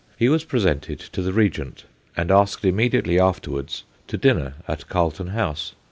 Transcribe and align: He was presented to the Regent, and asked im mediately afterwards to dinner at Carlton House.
He 0.17 0.29
was 0.29 0.43
presented 0.45 0.99
to 0.99 1.21
the 1.21 1.31
Regent, 1.31 1.85
and 2.17 2.31
asked 2.31 2.65
im 2.65 2.75
mediately 2.77 3.19
afterwards 3.19 3.83
to 4.07 4.17
dinner 4.17 4.55
at 4.67 4.89
Carlton 4.89 5.27
House. 5.27 5.73